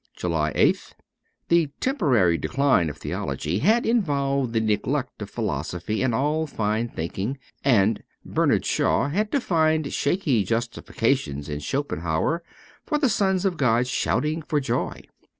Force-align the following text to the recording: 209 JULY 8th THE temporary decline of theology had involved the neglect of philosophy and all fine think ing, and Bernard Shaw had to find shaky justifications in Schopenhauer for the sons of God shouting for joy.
209 0.17 0.51
JULY 0.63 0.71
8th 0.73 0.93
THE 1.49 1.67
temporary 1.79 2.35
decline 2.35 2.89
of 2.89 2.97
theology 2.97 3.59
had 3.59 3.85
involved 3.85 4.51
the 4.51 4.59
neglect 4.59 5.21
of 5.21 5.29
philosophy 5.29 6.01
and 6.01 6.15
all 6.15 6.47
fine 6.47 6.87
think 6.89 7.19
ing, 7.19 7.37
and 7.63 8.01
Bernard 8.25 8.65
Shaw 8.65 9.09
had 9.09 9.31
to 9.31 9.39
find 9.39 9.93
shaky 9.93 10.43
justifications 10.43 11.47
in 11.49 11.59
Schopenhauer 11.59 12.41
for 12.83 12.97
the 12.97 13.09
sons 13.09 13.45
of 13.45 13.57
God 13.57 13.85
shouting 13.85 14.41
for 14.41 14.59
joy. 14.59 15.01